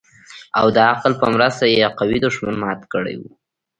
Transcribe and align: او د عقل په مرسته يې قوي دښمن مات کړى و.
او 0.59 0.65
د 0.75 0.77
عقل 0.91 1.13
په 1.21 1.25
مرسته 1.33 1.63
يې 1.75 1.87
قوي 1.99 2.17
دښمن 2.25 2.55
مات 2.63 2.81
کړى 2.93 3.15
و. 3.19 3.21